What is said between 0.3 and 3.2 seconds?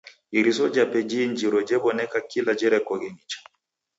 Iriso jape jiinjiro jew'oneka kila jerekoghe